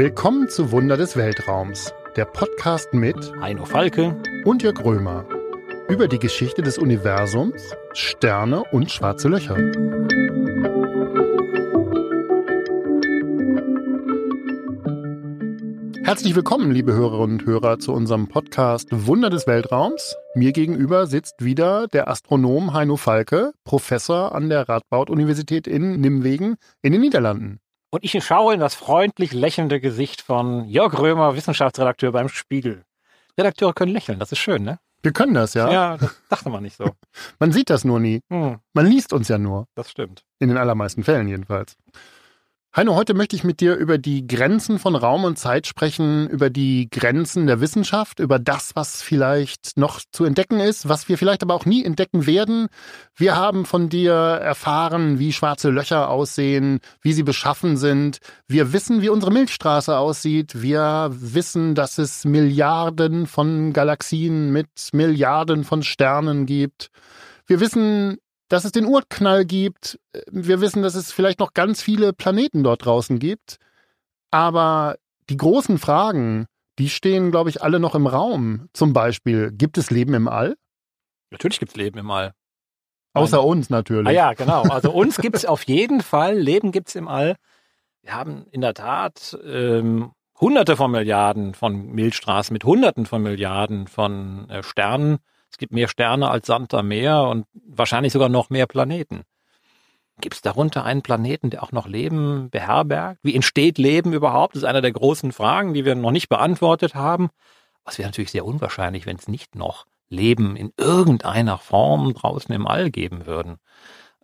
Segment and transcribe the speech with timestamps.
[0.00, 5.26] Willkommen zu Wunder des Weltraums, der Podcast mit Heino Falke und Jörg Römer
[5.90, 9.56] über die Geschichte des Universums, Sterne und schwarze Löcher.
[16.02, 20.16] Herzlich willkommen, liebe Hörerinnen und Hörer, zu unserem Podcast Wunder des Weltraums.
[20.34, 26.92] Mir gegenüber sitzt wieder der Astronom Heino Falke, Professor an der Radboud-Universität in Nimwegen in
[26.92, 27.60] den Niederlanden.
[27.90, 32.84] Und ich schaue in das freundlich lächelnde Gesicht von Jörg Römer, Wissenschaftsredakteur beim Spiegel.
[33.36, 34.78] Redakteure können lächeln, das ist schön, ne?
[35.02, 35.72] Wir können das, ja.
[35.72, 36.90] Ja, das dachte man nicht so.
[37.38, 38.20] man sieht das nur nie.
[38.30, 38.58] Hm.
[38.74, 39.66] Man liest uns ja nur.
[39.74, 40.24] Das stimmt.
[40.38, 41.76] In den allermeisten Fällen jedenfalls.
[42.76, 46.50] Heino, heute möchte ich mit dir über die Grenzen von Raum und Zeit sprechen, über
[46.50, 51.42] die Grenzen der Wissenschaft, über das, was vielleicht noch zu entdecken ist, was wir vielleicht
[51.42, 52.68] aber auch nie entdecken werden.
[53.16, 58.18] Wir haben von dir erfahren, wie schwarze Löcher aussehen, wie sie beschaffen sind.
[58.46, 60.62] Wir wissen, wie unsere Milchstraße aussieht.
[60.62, 66.90] Wir wissen, dass es Milliarden von Galaxien mit Milliarden von Sternen gibt.
[67.48, 68.18] Wir wissen,
[68.50, 69.98] dass es den Urknall gibt.
[70.30, 73.58] Wir wissen, dass es vielleicht noch ganz viele Planeten dort draußen gibt.
[74.30, 74.96] Aber
[75.30, 76.46] die großen Fragen,
[76.78, 78.68] die stehen, glaube ich, alle noch im Raum.
[78.72, 80.56] Zum Beispiel, gibt es Leben im All?
[81.30, 82.32] Natürlich gibt es Leben im All.
[83.12, 83.46] Außer Nein.
[83.46, 84.08] uns natürlich.
[84.08, 84.62] Ah ja, genau.
[84.62, 86.36] Also uns gibt es auf jeden Fall.
[86.36, 87.36] Leben gibt es im All.
[88.02, 93.86] Wir haben in der Tat ähm, hunderte von Milliarden von Milchstraßen mit hunderten von Milliarden
[93.86, 95.18] von äh, Sternen.
[95.50, 99.22] Es gibt mehr Sterne als Sand am Meer und wahrscheinlich sogar noch mehr Planeten.
[100.20, 103.20] Gibt es darunter einen Planeten, der auch noch Leben beherbergt?
[103.22, 104.54] Wie entsteht Leben überhaupt?
[104.54, 107.30] Das ist eine der großen Fragen, die wir noch nicht beantwortet haben.
[107.84, 112.66] Was wäre natürlich sehr unwahrscheinlich, wenn es nicht noch Leben in irgendeiner Form draußen im
[112.66, 113.58] All geben würden.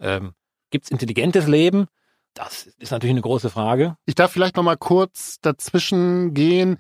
[0.01, 0.35] Ähm,
[0.71, 1.87] Gibt es intelligentes Leben?
[2.35, 3.97] Das ist natürlich eine große Frage.
[4.05, 6.77] Ich darf vielleicht noch mal kurz dazwischen gehen.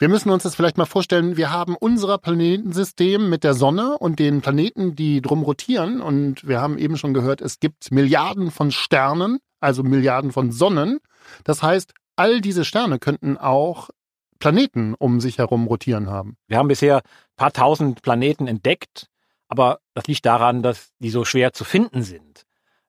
[0.00, 4.20] Wir müssen uns das vielleicht mal vorstellen, wir haben unser Planetensystem mit der Sonne und
[4.20, 6.00] den Planeten, die drum rotieren.
[6.00, 11.00] Und wir haben eben schon gehört, es gibt Milliarden von Sternen, also Milliarden von Sonnen.
[11.42, 13.90] Das heißt, all diese Sterne könnten auch
[14.38, 16.36] Planeten um sich herum rotieren haben.
[16.46, 19.08] Wir haben bisher ein paar tausend Planeten entdeckt,
[19.48, 22.44] aber das liegt daran, dass die so schwer zu finden sind.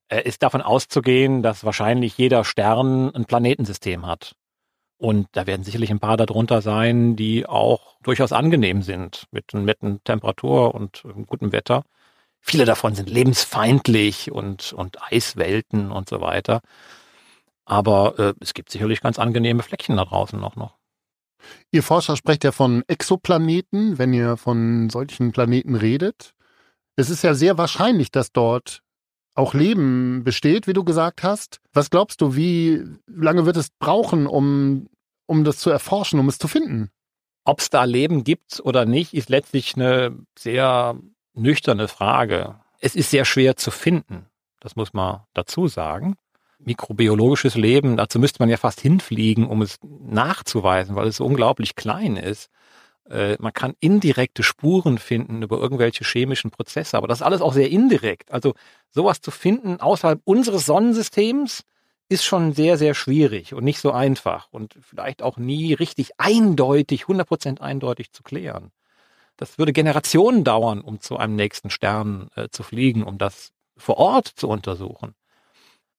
[0.10, 4.36] Es ist davon auszugehen, dass wahrscheinlich jeder Stern ein Planetensystem hat.
[5.00, 10.04] Und da werden sicherlich ein paar darunter sein, die auch durchaus angenehm sind mit netten
[10.04, 11.84] Temperatur und gutem Wetter.
[12.42, 16.60] Viele davon sind lebensfeindlich und, und Eiswelten und so weiter.
[17.64, 20.76] Aber äh, es gibt sicherlich ganz angenehme Fleckchen da draußen auch noch.
[21.72, 26.34] Ihr Forscher sprecht ja von Exoplaneten, wenn ihr von solchen Planeten redet.
[26.98, 28.82] Es ist ja sehr wahrscheinlich, dass dort
[29.36, 31.62] auch Leben besteht, wie du gesagt hast.
[31.74, 34.88] Was glaubst du, wie lange wird es brauchen, um,
[35.26, 36.90] um das zu erforschen, um es zu finden?
[37.46, 41.00] Ob es da Leben gibt oder nicht, ist letztlich eine sehr
[41.34, 42.60] nüchterne Frage.
[42.80, 44.26] Es ist sehr schwer zu finden.
[44.60, 46.16] Das muss man dazu sagen.
[46.60, 51.76] Mikrobiologisches Leben, dazu müsste man ja fast hinfliegen, um es nachzuweisen, weil es so unglaublich
[51.76, 52.50] klein ist.
[53.10, 57.54] Äh, man kann indirekte Spuren finden über irgendwelche chemischen Prozesse, aber das ist alles auch
[57.54, 58.32] sehr indirekt.
[58.32, 58.54] Also
[58.92, 61.64] sowas zu finden außerhalb unseres Sonnensystems
[62.08, 67.04] ist schon sehr, sehr schwierig und nicht so einfach und vielleicht auch nie richtig eindeutig,
[67.04, 68.72] 100% eindeutig zu klären.
[69.38, 73.98] Das würde Generationen dauern, um zu einem nächsten Stern äh, zu fliegen, um das vor
[73.98, 75.16] Ort zu untersuchen.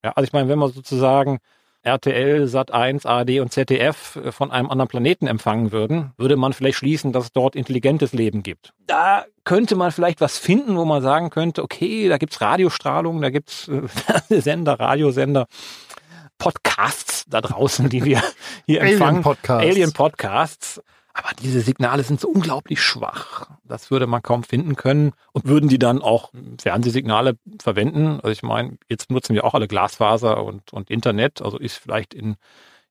[0.05, 1.39] Ja, also ich meine, wenn man sozusagen
[1.83, 6.79] RTL, Sat1, ARD und ZDF äh, von einem anderen Planeten empfangen würden, würde man vielleicht
[6.79, 8.73] schließen, dass es dort intelligentes Leben gibt.
[8.87, 13.31] Da könnte man vielleicht was finden, wo man sagen könnte, okay, da gibt's Radiostrahlung, da
[13.31, 13.83] gibt's äh,
[14.41, 15.47] Sender, Radiosender,
[16.39, 18.23] Podcasts da draußen, die wir
[18.67, 19.17] hier empfangen.
[19.17, 19.67] Alien Podcasts.
[19.67, 20.83] Alien Podcasts.
[21.13, 23.47] Aber diese Signale sind so unglaublich schwach.
[23.65, 25.13] Das würde man kaum finden können.
[25.33, 28.21] Und würden die dann auch Fernsehsignale verwenden?
[28.23, 31.43] Also ich meine, jetzt nutzen wir auch alle Glasfaser und, und Internet.
[31.43, 32.37] Also ist vielleicht in,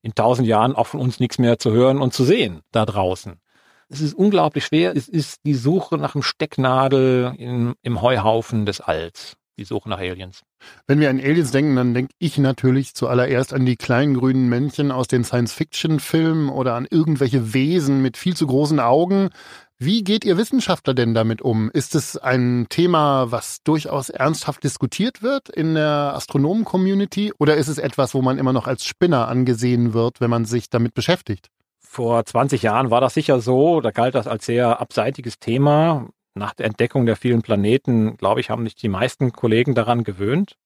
[0.02, 3.40] in tausend Jahren auch von uns nichts mehr zu hören und zu sehen da draußen.
[3.88, 4.96] Es ist unglaublich schwer.
[4.96, 10.00] Es ist die Suche nach einem Stecknadel in, im Heuhaufen des Alls die Suche nach
[10.00, 10.42] Aliens.
[10.88, 14.92] Wenn wir an Aliens denken, dann denke ich natürlich zuallererst an die kleinen grünen Männchen
[14.92, 19.30] aus den Science-Fiction-Filmen oder an irgendwelche Wesen mit viel zu großen Augen.
[19.78, 21.70] Wie geht ihr Wissenschaftler denn damit um?
[21.72, 27.78] Ist es ein Thema, was durchaus ernsthaft diskutiert wird in der Astronomen-Community oder ist es
[27.78, 31.50] etwas, wo man immer noch als Spinner angesehen wird, wenn man sich damit beschäftigt?
[31.80, 33.82] Vor 20 Jahren war das sicher so.
[33.82, 38.50] Da galt das als sehr abseitiges Thema nach der Entdeckung der vielen Planeten, glaube ich,
[38.50, 40.58] haben sich die meisten Kollegen daran gewöhnt.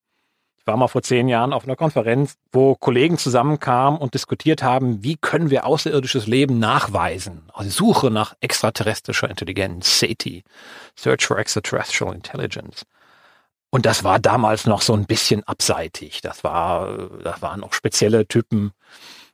[0.58, 5.04] Ich war mal vor zehn Jahren auf einer Konferenz, wo Kollegen zusammenkamen und diskutiert haben,
[5.04, 7.50] wie können wir außerirdisches Leben nachweisen?
[7.54, 10.46] Also Suche nach extraterrestrischer Intelligenz, SETI,
[10.96, 12.86] Search for Extraterrestrial Intelligence.
[13.72, 16.22] Und das war damals noch so ein bisschen abseitig.
[16.22, 18.72] Das war, das waren noch spezielle Typen.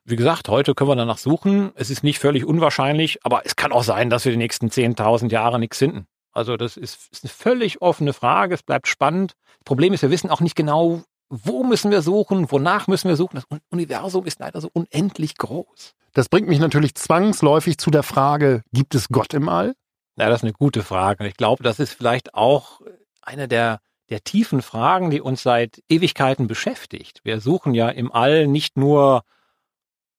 [0.06, 1.74] Wie gesagt, heute können wir danach suchen.
[1.76, 5.30] Es ist nicht völlig unwahrscheinlich, aber es kann auch sein, dass wir die nächsten 10.000
[5.30, 6.08] Jahre nichts finden.
[6.32, 8.56] Also das ist, ist eine völlig offene Frage.
[8.56, 9.34] Es bleibt spannend.
[9.60, 13.16] Das Problem ist, wir wissen auch nicht genau, wo müssen wir suchen, wonach müssen wir
[13.16, 13.36] suchen.
[13.36, 15.94] Das Universum ist leider so unendlich groß.
[16.14, 19.76] Das bringt mich natürlich zwangsläufig zu der Frage, gibt es Gott im All?
[20.18, 21.28] Ja, das ist eine gute Frage.
[21.28, 22.82] Ich glaube, das ist vielleicht auch
[23.22, 23.80] eine der,
[24.10, 27.22] der tiefen Fragen, die uns seit Ewigkeiten beschäftigt.
[27.24, 29.24] Wir suchen ja im All nicht nur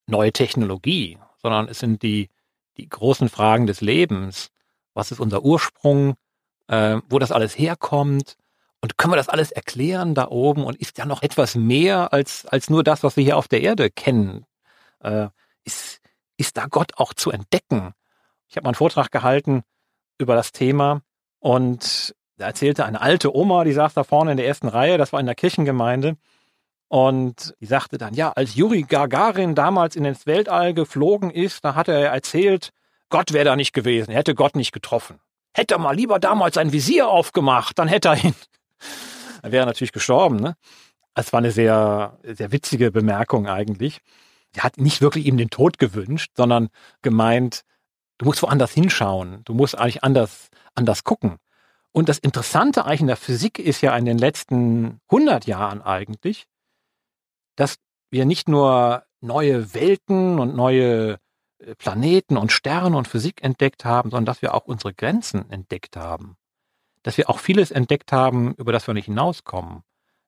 [0.07, 2.29] neue Technologie, sondern es sind die,
[2.77, 4.51] die großen Fragen des Lebens.
[4.95, 6.15] Was ist unser Ursprung?
[6.69, 8.37] Äh, wo das alles herkommt?
[8.81, 10.65] Und können wir das alles erklären da oben?
[10.65, 13.61] Und ist ja noch etwas mehr als, als nur das, was wir hier auf der
[13.61, 14.47] Erde kennen?
[15.01, 15.29] Äh,
[15.65, 16.01] ist,
[16.37, 17.93] ist da Gott auch zu entdecken?
[18.49, 19.63] Ich habe mal einen Vortrag gehalten
[20.19, 21.03] über das Thema
[21.39, 25.13] und da erzählte eine alte Oma, die saß da vorne in der ersten Reihe, das
[25.13, 26.17] war in der Kirchengemeinde,
[26.89, 31.77] und die sagte dann, ja, als Juri Gagarin damals in ins Weltall geflogen ist, da
[31.77, 32.71] hat er erzählt,
[33.11, 35.21] Gott wäre da nicht gewesen, er hätte Gott nicht getroffen.
[35.53, 38.35] Hätte er mal lieber damals ein Visier aufgemacht, dann hätte er ihn
[39.43, 40.37] er wäre natürlich gestorben.
[40.37, 40.57] Ne?
[41.15, 44.01] Es war eine sehr, sehr witzige Bemerkung eigentlich.
[44.55, 46.69] Er hat nicht wirklich ihm den Tod gewünscht, sondern
[47.03, 47.63] gemeint,
[48.19, 49.43] du musst woanders hinschauen.
[49.45, 51.37] Du musst eigentlich anders, anders gucken.
[51.93, 56.47] Und das Interessante eigentlich in der Physik ist ja in den letzten 100 Jahren eigentlich,
[57.57, 57.77] dass
[58.11, 61.19] wir nicht nur neue Welten und neue
[61.79, 66.37] Planeten und Sterne und Physik entdeckt haben, sondern dass wir auch unsere Grenzen entdeckt haben
[67.03, 69.83] dass wir auch vieles entdeckt haben, über das wir nicht hinauskommen.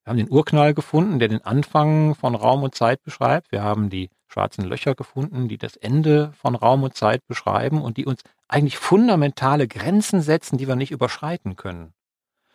[0.05, 3.53] Wir haben den Urknall gefunden, der den Anfang von Raum und Zeit beschreibt.
[3.53, 7.99] Wir haben die schwarzen Löcher gefunden, die das Ende von Raum und Zeit beschreiben und
[7.99, 11.93] die uns eigentlich fundamentale Grenzen setzen, die wir nicht überschreiten können.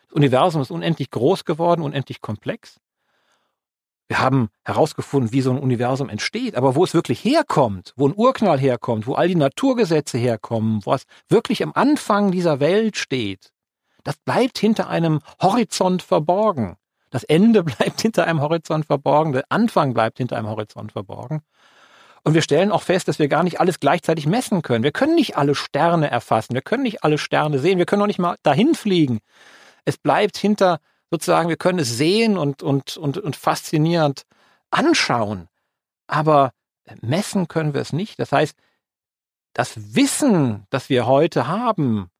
[0.02, 2.80] Das Universum ist unendlich groß geworden, unendlich komplex.
[4.08, 8.14] Wir haben herausgefunden, wie so ein Universum entsteht, aber wo es wirklich herkommt, wo ein
[8.16, 13.52] Urknall herkommt, wo all die Naturgesetze herkommen, wo es wirklich am Anfang dieser Welt steht,
[14.04, 16.76] das bleibt hinter einem Horizont verborgen.
[17.10, 21.42] Das Ende bleibt hinter einem Horizont verborgen, der Anfang bleibt hinter einem Horizont verborgen.
[22.24, 24.84] Und wir stellen auch fest, dass wir gar nicht alles gleichzeitig messen können.
[24.84, 28.06] Wir können nicht alle Sterne erfassen, wir können nicht alle Sterne sehen, wir können auch
[28.06, 29.20] nicht mal dahin fliegen.
[29.84, 34.24] Es bleibt hinter sozusagen, wir können es sehen und, und, und, und faszinierend
[34.70, 35.48] anschauen.
[36.06, 36.52] Aber
[37.00, 38.18] messen können wir es nicht.
[38.18, 38.56] Das heißt,
[39.52, 42.10] das Wissen, das wir heute haben,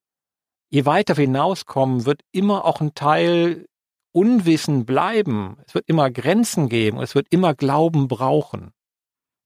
[0.71, 3.67] je weiter wir hinauskommen, wird immer auch ein Teil
[4.13, 5.59] Unwissen bleiben.
[5.67, 8.73] Es wird immer Grenzen geben und es wird immer Glauben brauchen.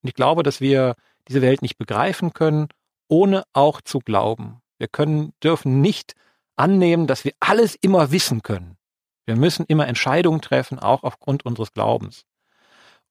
[0.02, 0.94] Und ich glaube, dass wir
[1.28, 2.68] diese Welt nicht begreifen können,
[3.08, 4.60] ohne auch zu glauben.
[4.78, 6.14] Wir können, dürfen nicht
[6.56, 8.76] annehmen, dass wir alles immer wissen können.
[9.24, 12.24] Wir müssen immer Entscheidungen treffen, auch aufgrund unseres Glaubens.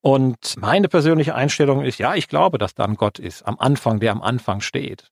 [0.02, 4.00] Und meine persönliche Einstellung ist, ja, ich glaube, dass da ein Gott ist, am Anfang,
[4.00, 5.12] der am Anfang steht.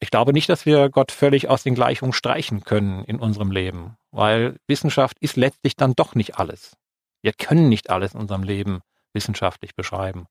[0.00, 3.96] Ich glaube nicht, dass wir Gott völlig aus den Gleichungen streichen können in unserem Leben,
[4.12, 6.76] weil Wissenschaft ist letztlich dann doch nicht alles.
[7.22, 8.80] Wir können nicht alles in unserem Leben
[9.12, 10.26] wissenschaftlich beschreiben.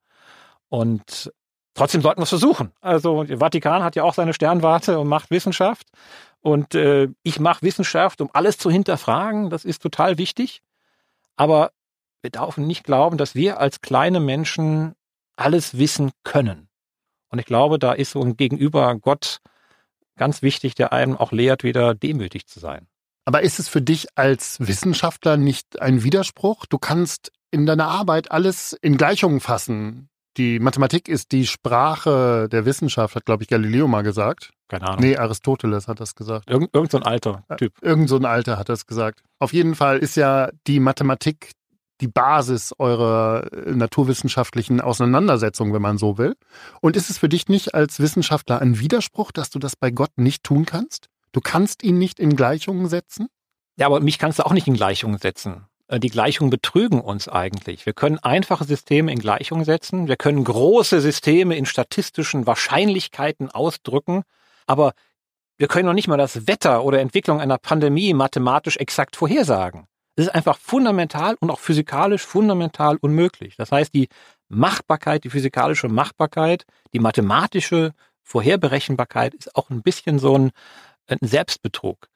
[0.69, 1.33] Und
[1.73, 2.71] trotzdem sollten wir es versuchen.
[2.79, 5.87] Also der Vatikan hat ja auch seine Sternwarte und macht Wissenschaft.
[6.47, 9.49] Und äh, ich mache Wissenschaft, um alles zu hinterfragen.
[9.49, 10.61] Das ist total wichtig.
[11.35, 11.73] Aber
[12.21, 14.95] wir dürfen nicht glauben, dass wir als kleine Menschen
[15.35, 16.69] alles wissen können.
[17.27, 19.39] Und ich glaube, da ist so ein Gegenüber Gott
[20.15, 22.87] ganz wichtig, der einem auch lehrt, wieder demütig zu sein.
[23.25, 26.65] Aber ist es für dich als Wissenschaftler nicht ein Widerspruch?
[26.65, 30.07] Du kannst in deiner Arbeit alles in Gleichungen fassen.
[30.37, 34.51] Die Mathematik ist die Sprache der Wissenschaft, hat, glaube ich, Galileo mal gesagt.
[34.67, 35.01] Keine Ahnung.
[35.01, 36.49] Nee, Aristoteles hat das gesagt.
[36.49, 37.73] Irgend, irgend so ein alter Typ.
[37.81, 39.23] Irgend so ein alter hat das gesagt.
[39.39, 41.51] Auf jeden Fall ist ja die Mathematik
[42.01, 46.35] die Basis eurer äh, naturwissenschaftlichen Auseinandersetzung, wenn man so will.
[46.81, 50.11] Und ist es für dich nicht als Wissenschaftler ein Widerspruch, dass du das bei Gott
[50.17, 51.07] nicht tun kannst?
[51.31, 53.27] Du kannst ihn nicht in Gleichungen setzen?
[53.77, 55.65] Ja, aber mich kannst du auch nicht in Gleichungen setzen.
[55.87, 57.85] Äh, die Gleichungen betrügen uns eigentlich.
[57.85, 60.07] Wir können einfache Systeme in Gleichungen setzen.
[60.07, 64.23] Wir können große Systeme in statistischen Wahrscheinlichkeiten ausdrücken.
[64.65, 64.93] Aber
[65.57, 69.87] wir können noch nicht mal das Wetter oder Entwicklung einer Pandemie mathematisch exakt vorhersagen.
[70.15, 73.55] Es ist einfach fundamental und auch physikalisch fundamental unmöglich.
[73.55, 74.09] Das heißt, die
[74.49, 80.51] Machbarkeit, die physikalische Machbarkeit, die mathematische Vorherberechenbarkeit ist auch ein bisschen so ein
[81.21, 82.09] Selbstbetrug.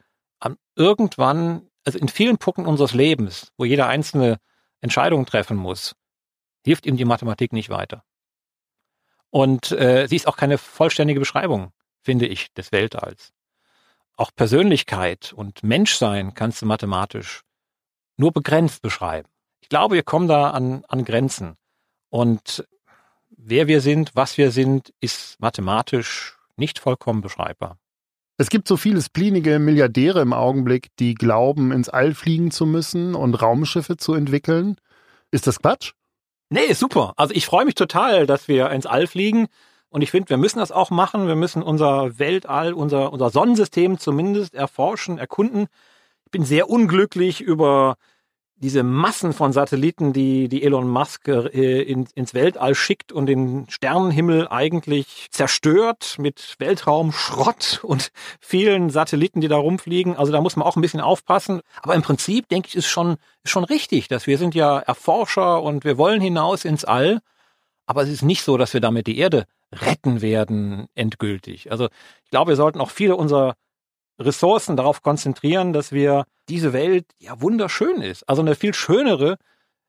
[0.76, 4.40] Irgendwann, also in vielen Punkten unseres Lebens, wo jeder Einzelne
[4.82, 5.96] Entscheidungen treffen muss,
[6.64, 8.04] hilft ihm die Mathematik nicht weiter.
[9.30, 11.72] Und äh, sie ist auch keine vollständige Beschreibung,
[12.02, 13.32] finde ich, des Weltalls.
[14.18, 17.42] Auch Persönlichkeit und Menschsein kannst du mathematisch
[18.18, 19.30] nur begrenzt beschreiben.
[19.62, 21.56] Ich glaube, wir kommen da an, an Grenzen.
[22.10, 22.68] Und
[23.30, 27.80] wer wir sind, was wir sind, ist mathematisch nicht vollkommen beschreibbar.
[28.38, 33.14] Es gibt so viele splinige Milliardäre im Augenblick, die glauben, ins All fliegen zu müssen
[33.16, 34.78] und Raumschiffe zu entwickeln.
[35.32, 35.94] Ist das Quatsch?
[36.50, 37.14] Nee, super.
[37.18, 39.48] Also ich freue mich total, dass wir ins All fliegen.
[39.90, 41.28] Und ich finde, wir müssen das auch machen.
[41.28, 45.68] Wir müssen unser Weltall, unser, unser Sonnensystem zumindest erforschen, erkunden.
[46.26, 47.96] Ich bin sehr unglücklich über
[48.62, 53.66] diese Massen von Satelliten, die, die Elon Musk äh, in, ins Weltall schickt und den
[53.70, 60.16] Sternenhimmel eigentlich zerstört mit Weltraumschrott und vielen Satelliten, die da rumfliegen.
[60.16, 61.62] Also da muss man auch ein bisschen aufpassen.
[61.82, 65.62] Aber im Prinzip denke ich, ist schon, ist schon richtig, dass wir sind ja Erforscher
[65.64, 67.20] und wir wollen hinaus ins All.
[67.88, 71.72] Aber es ist nicht so, dass wir damit die Erde retten werden endgültig.
[71.72, 71.88] Also
[72.24, 73.56] ich glaube, wir sollten auch viele unserer
[74.26, 78.28] Ressourcen darauf konzentrieren, dass wir diese Welt ja wunderschön ist.
[78.28, 79.38] Also eine viel schönere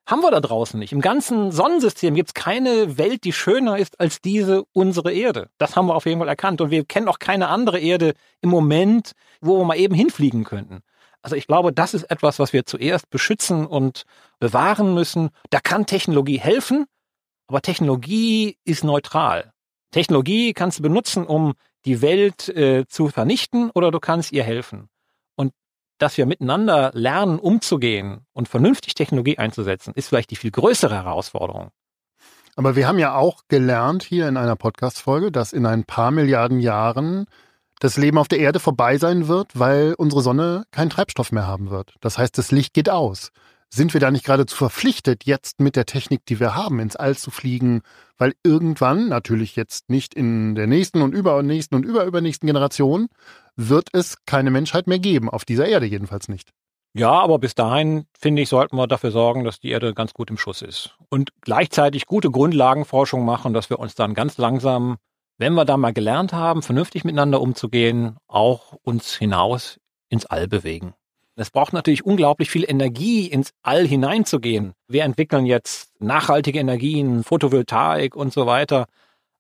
[0.07, 0.93] haben wir da draußen nicht.
[0.93, 5.49] Im ganzen Sonnensystem gibt es keine Welt, die schöner ist als diese unsere Erde.
[5.59, 6.61] Das haben wir auf jeden Fall erkannt.
[6.61, 10.81] Und wir kennen auch keine andere Erde im Moment, wo wir mal eben hinfliegen könnten.
[11.23, 14.03] Also ich glaube, das ist etwas, was wir zuerst beschützen und
[14.41, 15.31] bewahren müssen.
[15.51, 16.87] Da kann Technologie helfen,
[17.47, 19.53] aber Technologie ist neutral.
[19.93, 24.89] Technologie kannst du benutzen, um die Welt äh, zu vernichten oder du kannst ihr helfen.
[25.37, 25.53] Und
[25.99, 31.71] dass wir miteinander lernen, umzugehen und vernünftig Technologie einzusetzen, ist vielleicht die viel größere Herausforderung.
[32.55, 36.61] Aber wir haben ja auch gelernt hier in einer Podcast-Folge, dass in ein paar Milliarden
[36.61, 37.27] Jahren
[37.81, 41.71] das Leben auf der Erde vorbei sein wird, weil unsere Sonne keinen Treibstoff mehr haben
[41.71, 41.95] wird.
[42.01, 43.33] Das heißt, das Licht geht aus
[43.75, 47.17] sind wir da nicht geradezu verpflichtet, jetzt mit der Technik, die wir haben, ins All
[47.17, 47.81] zu fliegen,
[48.19, 53.09] weil irgendwann, natürlich jetzt nicht in der nächsten und übernächsten und überübernächsten Generation,
[53.57, 56.51] wird es keine Menschheit mehr geben, auf dieser Erde jedenfalls nicht.
[56.95, 60.29] Ja, aber bis dahin, finde ich, sollten wir dafür sorgen, dass die Erde ganz gut
[60.29, 60.95] im Schuss ist.
[61.09, 64.99] Und gleichzeitig gute Grundlagenforschung machen, dass wir uns dann ganz langsam,
[65.39, 70.93] wenn wir da mal gelernt haben, vernünftig miteinander umzugehen, auch uns hinaus ins All bewegen.
[71.37, 74.75] Es braucht natürlich unglaublich viel Energie, ins All hineinzugehen.
[74.87, 78.87] Wir entwickeln jetzt nachhaltige Energien, Photovoltaik und so weiter.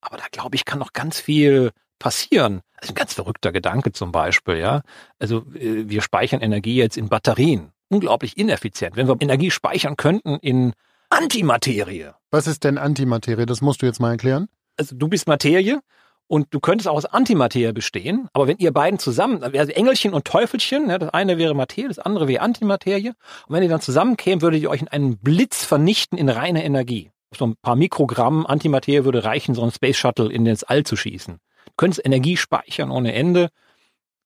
[0.00, 2.62] Aber da glaube ich, kann noch ganz viel passieren.
[2.76, 4.82] Also ein ganz verrückter Gedanke zum Beispiel, ja.
[5.18, 7.72] Also äh, wir speichern Energie jetzt in Batterien.
[7.88, 8.96] Unglaublich ineffizient.
[8.96, 10.72] Wenn wir Energie speichern könnten in
[11.10, 12.12] Antimaterie.
[12.30, 13.44] Was ist denn Antimaterie?
[13.44, 14.48] Das musst du jetzt mal erklären.
[14.78, 15.80] Also du bist Materie
[16.28, 20.24] und du könntest auch aus Antimaterie bestehen, aber wenn ihr beiden zusammen, also Engelchen und
[20.24, 24.40] Teufelchen, ja, das eine wäre Materie, das andere wäre Antimaterie, und wenn ihr dann zusammenkämen,
[24.40, 27.10] würdet ihr euch in einen Blitz vernichten in reiner Energie.
[27.36, 30.96] So ein paar Mikrogramm Antimaterie würde reichen, so ein Space Shuttle in das All zu
[30.96, 31.38] schießen.
[31.66, 33.48] Du könntest Energie speichern ohne Ende,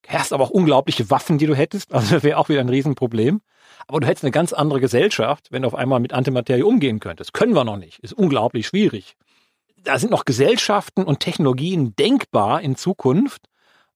[0.07, 3.41] hast aber auch unglaubliche Waffen, die du hättest, also das wäre auch wieder ein Riesenproblem.
[3.89, 7.33] Aber du hättest eine ganz andere Gesellschaft, wenn du auf einmal mit Antimaterie umgehen könntest.
[7.33, 7.99] Können wir noch nicht.
[8.01, 9.17] Ist unglaublich schwierig
[9.87, 13.47] da sind noch Gesellschaften und Technologien denkbar in Zukunft,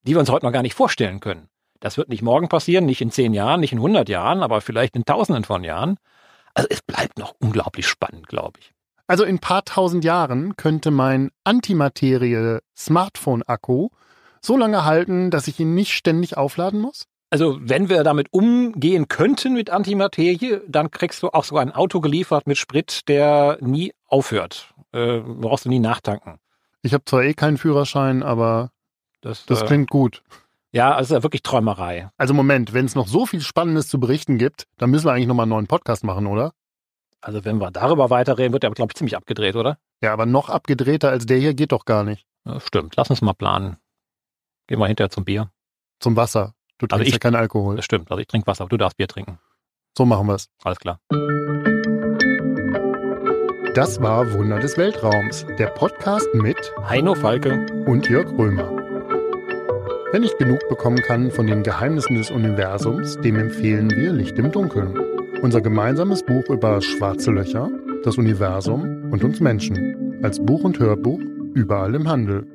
[0.02, 1.48] die wir uns heute noch gar nicht vorstellen können.
[1.80, 4.94] Das wird nicht morgen passieren, nicht in zehn Jahren, nicht in hundert Jahren, aber vielleicht
[4.96, 5.96] in tausenden von Jahren.
[6.54, 8.72] Also es bleibt noch unglaublich spannend, glaube ich.
[9.06, 13.88] Also in ein paar tausend Jahren könnte mein Antimaterie-Smartphone-Akku
[14.40, 17.06] so lange halten, dass ich ihn nicht ständig aufladen muss?
[17.30, 22.00] Also wenn wir damit umgehen könnten mit Antimaterie, dann kriegst du auch sogar ein Auto
[22.00, 26.38] geliefert mit Sprit, der nie aufhört äh, brauchst du nie nachtanken.
[26.82, 28.70] Ich habe zwar eh keinen Führerschein, aber
[29.20, 30.22] das, das äh, klingt gut.
[30.72, 32.10] Ja, also ist wirklich Träumerei.
[32.16, 35.26] Also Moment, wenn es noch so viel Spannendes zu berichten gibt, dann müssen wir eigentlich
[35.26, 36.52] nochmal einen neuen Podcast machen, oder?
[37.20, 39.78] Also wenn wir darüber weiterreden, wird der, glaube ich, ziemlich abgedreht, oder?
[40.00, 42.26] Ja, aber noch abgedrehter als der hier geht doch gar nicht.
[42.46, 43.76] Ja, stimmt, lass uns mal planen.
[44.68, 45.50] Gehen wir hinterher zum Bier.
[45.98, 46.54] Zum Wasser.
[46.78, 47.76] Du trinkst also ich, ja keinen Alkohol.
[47.76, 49.38] Das stimmt, also ich trinke Wasser, aber du darfst Bier trinken.
[49.98, 50.48] So machen wir es.
[50.62, 51.00] Alles klar.
[53.74, 56.56] Das war Wunder des Weltraums, der Podcast mit
[56.88, 58.68] Heino Falke und Jörg Römer.
[60.10, 64.50] Wer nicht genug bekommen kann von den Geheimnissen des Universums, dem empfehlen wir Licht im
[64.50, 64.98] Dunkeln.
[65.42, 67.70] Unser gemeinsames Buch über schwarze Löcher,
[68.02, 70.18] das Universum und uns Menschen.
[70.24, 71.20] Als Buch und Hörbuch
[71.54, 72.46] überall im Handel.